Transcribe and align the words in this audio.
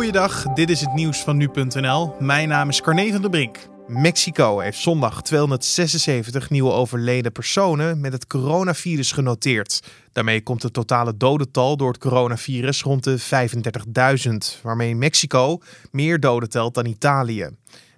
Goeiedag, 0.00 0.42
dit 0.42 0.70
is 0.70 0.80
het 0.80 0.94
nieuws 0.94 1.18
van 1.18 1.36
nu.nl. 1.36 2.14
Mijn 2.18 2.48
naam 2.48 2.68
is 2.68 2.80
Carne 2.80 3.12
van 3.12 3.20
der 3.20 3.30
Brink. 3.30 3.58
Mexico 3.86 4.58
heeft 4.58 4.78
zondag 4.78 5.22
276 5.22 6.50
nieuwe 6.50 6.72
overleden 6.72 7.32
personen 7.32 8.00
met 8.00 8.12
het 8.12 8.26
coronavirus 8.26 9.12
genoteerd. 9.12 9.82
Daarmee 10.12 10.42
komt 10.42 10.62
het 10.62 10.72
totale 10.72 11.16
dodental 11.16 11.76
door 11.76 11.88
het 11.88 11.98
coronavirus 11.98 12.82
rond 12.82 13.04
de 13.04 13.18
35.000, 14.56 14.62
waarmee 14.62 14.96
Mexico 14.96 15.58
meer 15.90 16.20
doden 16.20 16.48
telt 16.48 16.74
dan 16.74 16.86
Italië. 16.86 17.48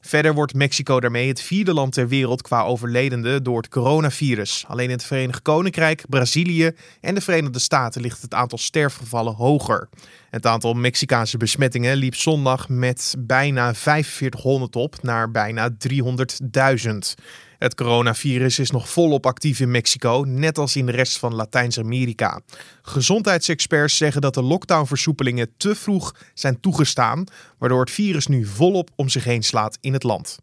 Verder 0.00 0.34
wordt 0.34 0.54
Mexico 0.54 1.00
daarmee 1.00 1.28
het 1.28 1.42
vierde 1.42 1.74
land 1.74 1.92
ter 1.92 2.08
wereld 2.08 2.42
qua 2.42 2.62
overledenden 2.62 3.42
door 3.42 3.56
het 3.56 3.68
coronavirus. 3.68 4.64
Alleen 4.68 4.86
in 4.86 4.90
het 4.90 5.04
Verenigd 5.04 5.42
Koninkrijk, 5.42 6.04
Brazilië 6.08 6.70
en 7.00 7.14
de 7.14 7.20
Verenigde 7.20 7.58
Staten 7.58 8.00
ligt 8.00 8.22
het 8.22 8.34
aantal 8.34 8.58
sterfgevallen 8.58 9.34
hoger. 9.34 9.88
Het 10.32 10.46
aantal 10.46 10.74
Mexicaanse 10.74 11.36
besmettingen 11.36 11.96
liep 11.96 12.14
zondag 12.14 12.68
met 12.68 13.14
bijna 13.18 13.74
4500 13.74 14.76
op 14.76 15.02
naar 15.02 15.30
bijna 15.30 15.70
300.000. 15.70 17.22
Het 17.58 17.74
coronavirus 17.74 18.58
is 18.58 18.70
nog 18.70 18.88
volop 18.88 19.26
actief 19.26 19.60
in 19.60 19.70
Mexico, 19.70 20.24
net 20.26 20.58
als 20.58 20.76
in 20.76 20.86
de 20.86 20.92
rest 20.92 21.18
van 21.18 21.34
Latijns-Amerika. 21.34 22.40
Gezondheidsexperts 22.82 23.96
zeggen 23.96 24.20
dat 24.20 24.34
de 24.34 24.42
lockdownversoepelingen 24.42 25.52
te 25.56 25.74
vroeg 25.74 26.14
zijn 26.34 26.60
toegestaan, 26.60 27.24
waardoor 27.58 27.80
het 27.80 27.90
virus 27.90 28.26
nu 28.26 28.44
volop 28.44 28.90
om 28.96 29.08
zich 29.08 29.24
heen 29.24 29.42
slaat 29.42 29.78
in 29.80 29.92
het 29.92 30.02
land. 30.02 30.38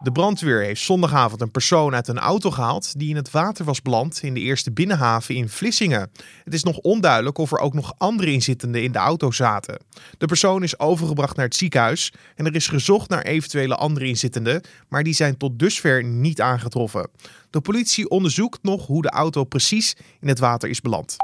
De 0.00 0.12
brandweer 0.12 0.62
heeft 0.62 0.80
zondagavond 0.80 1.40
een 1.40 1.50
persoon 1.50 1.94
uit 1.94 2.08
een 2.08 2.18
auto 2.18 2.50
gehaald 2.50 2.98
die 2.98 3.08
in 3.08 3.16
het 3.16 3.30
water 3.30 3.64
was 3.64 3.82
beland 3.82 4.22
in 4.22 4.34
de 4.34 4.40
eerste 4.40 4.72
binnenhaven 4.72 5.34
in 5.34 5.48
Vlissingen. 5.48 6.10
Het 6.44 6.54
is 6.54 6.62
nog 6.62 6.76
onduidelijk 6.78 7.38
of 7.38 7.52
er 7.52 7.58
ook 7.58 7.74
nog 7.74 7.94
andere 7.96 8.32
inzittenden 8.32 8.82
in 8.82 8.92
de 8.92 8.98
auto 8.98 9.30
zaten. 9.30 9.80
De 10.18 10.26
persoon 10.26 10.62
is 10.62 10.78
overgebracht 10.78 11.36
naar 11.36 11.44
het 11.44 11.56
ziekenhuis 11.56 12.12
en 12.34 12.46
er 12.46 12.54
is 12.54 12.66
gezocht 12.66 13.08
naar 13.08 13.22
eventuele 13.22 13.74
andere 13.74 14.06
inzittenden, 14.06 14.62
maar 14.88 15.02
die 15.02 15.14
zijn 15.14 15.36
tot 15.36 15.58
dusver 15.58 16.04
niet 16.04 16.40
aangetroffen. 16.40 17.10
De 17.50 17.60
politie 17.60 18.08
onderzoekt 18.08 18.62
nog 18.62 18.86
hoe 18.86 19.02
de 19.02 19.10
auto 19.10 19.44
precies 19.44 19.96
in 20.20 20.28
het 20.28 20.38
water 20.38 20.68
is 20.68 20.80
beland. 20.80 21.16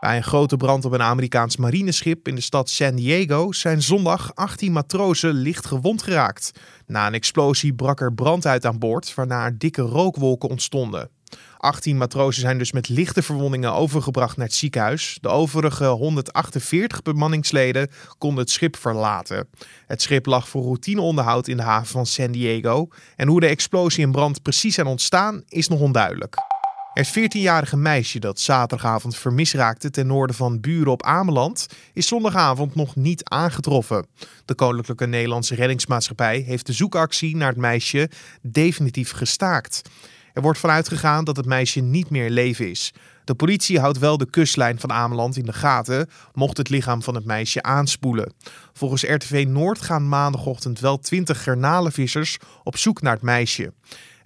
Bij 0.00 0.16
een 0.16 0.22
grote 0.22 0.56
brand 0.56 0.84
op 0.84 0.92
een 0.92 1.02
Amerikaans 1.02 1.56
marineschip 1.56 2.28
in 2.28 2.34
de 2.34 2.40
stad 2.40 2.70
San 2.70 2.94
Diego 2.94 3.52
zijn 3.52 3.82
zondag 3.82 4.34
18 4.34 4.72
matrozen 4.72 5.32
licht 5.32 5.66
gewond 5.66 6.02
geraakt. 6.02 6.52
Na 6.86 7.06
een 7.06 7.14
explosie 7.14 7.74
brak 7.74 8.00
er 8.00 8.14
brand 8.14 8.46
uit 8.46 8.66
aan 8.66 8.78
boord, 8.78 9.14
waarna 9.14 9.44
er 9.44 9.58
dikke 9.58 9.82
rookwolken 9.82 10.48
ontstonden. 10.48 11.10
18 11.56 11.96
matrozen 11.96 12.40
zijn 12.40 12.58
dus 12.58 12.72
met 12.72 12.88
lichte 12.88 13.22
verwondingen 13.22 13.72
overgebracht 13.72 14.36
naar 14.36 14.46
het 14.46 14.54
ziekenhuis. 14.54 15.18
De 15.20 15.28
overige 15.28 15.86
148 15.86 17.02
bemanningsleden 17.02 17.90
konden 18.18 18.38
het 18.38 18.50
schip 18.50 18.76
verlaten. 18.76 19.48
Het 19.86 20.02
schip 20.02 20.26
lag 20.26 20.48
voor 20.48 20.62
routineonderhoud 20.62 21.48
in 21.48 21.56
de 21.56 21.62
haven 21.62 21.88
van 21.88 22.06
San 22.06 22.32
Diego. 22.32 22.88
En 23.16 23.28
hoe 23.28 23.40
de 23.40 23.46
explosie 23.46 24.04
en 24.04 24.12
brand 24.12 24.42
precies 24.42 24.74
zijn 24.74 24.86
ontstaan 24.86 25.42
is 25.48 25.68
nog 25.68 25.80
onduidelijk. 25.80 26.49
Het 26.92 27.08
14-jarige 27.18 27.76
meisje 27.76 28.18
dat 28.18 28.40
zaterdagavond 28.40 29.16
vermist 29.16 29.54
raakte 29.54 29.90
ten 29.90 30.06
noorden 30.06 30.36
van 30.36 30.60
Buren 30.60 30.92
op 30.92 31.02
Ameland 31.02 31.66
is 31.92 32.06
zondagavond 32.06 32.74
nog 32.74 32.96
niet 32.96 33.24
aangetroffen. 33.24 34.06
De 34.44 34.54
Koninklijke 34.54 35.06
Nederlandse 35.06 35.54
Reddingsmaatschappij 35.54 36.38
heeft 36.38 36.66
de 36.66 36.72
zoekactie 36.72 37.36
naar 37.36 37.48
het 37.48 37.56
meisje 37.56 38.10
definitief 38.42 39.10
gestaakt. 39.10 39.82
Er 40.32 40.42
wordt 40.42 40.58
vanuit 40.58 40.88
gegaan 40.88 41.24
dat 41.24 41.36
het 41.36 41.46
meisje 41.46 41.80
niet 41.80 42.10
meer 42.10 42.30
leven 42.30 42.70
is. 42.70 42.92
De 43.24 43.34
politie 43.34 43.80
houdt 43.80 43.98
wel 43.98 44.16
de 44.16 44.30
kustlijn 44.30 44.80
van 44.80 44.92
Ameland 44.92 45.36
in 45.36 45.44
de 45.44 45.52
gaten, 45.52 46.08
mocht 46.32 46.56
het 46.56 46.68
lichaam 46.68 47.02
van 47.02 47.14
het 47.14 47.24
meisje 47.24 47.62
aanspoelen. 47.62 48.32
Volgens 48.72 49.02
RTV 49.02 49.44
Noord 49.48 49.80
gaan 49.80 50.08
maandagochtend 50.08 50.80
wel 50.80 50.98
20 50.98 51.42
garnalenvissers 51.42 52.38
op 52.62 52.76
zoek 52.76 53.02
naar 53.02 53.12
het 53.12 53.22
meisje. 53.22 53.72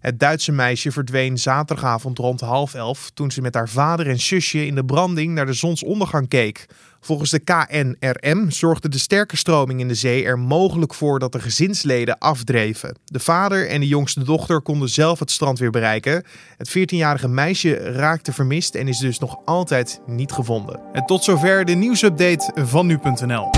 Het 0.04 0.18
Duitse 0.18 0.52
meisje 0.52 0.92
verdween 0.92 1.38
zaterdagavond 1.38 2.18
rond 2.18 2.40
half 2.40 2.74
elf 2.74 3.10
toen 3.14 3.30
ze 3.30 3.40
met 3.40 3.54
haar 3.54 3.68
vader 3.68 4.08
en 4.08 4.20
zusje 4.20 4.66
in 4.66 4.74
de 4.74 4.84
branding 4.84 5.34
naar 5.34 5.46
de 5.46 5.52
zonsondergang 5.52 6.28
keek. 6.28 6.66
Volgens 7.00 7.30
de 7.30 7.38
KNRM 7.38 8.50
zorgde 8.50 8.88
de 8.88 8.98
sterke 8.98 9.36
stroming 9.36 9.80
in 9.80 9.88
de 9.88 9.94
zee 9.94 10.24
er 10.24 10.38
mogelijk 10.38 10.94
voor 10.94 11.18
dat 11.18 11.32
de 11.32 11.40
gezinsleden 11.40 12.18
afdreven. 12.18 12.96
De 13.04 13.20
vader 13.20 13.68
en 13.68 13.80
de 13.80 13.88
jongste 13.88 14.24
dochter 14.24 14.62
konden 14.62 14.88
zelf 14.88 15.18
het 15.18 15.30
strand 15.30 15.58
weer 15.58 15.70
bereiken. 15.70 16.24
Het 16.56 16.68
14-jarige 16.68 17.28
meisje 17.28 17.74
raakte 17.74 18.32
vermist 18.32 18.74
en 18.74 18.88
is 18.88 18.98
dus 18.98 19.18
nog 19.18 19.36
altijd 19.44 20.00
niet 20.06 20.32
gevonden. 20.32 20.80
En 20.92 21.06
tot 21.06 21.24
zover 21.24 21.64
de 21.64 21.74
nieuwsupdate 21.74 22.52
van 22.64 22.86
nu.nl. 22.86 23.50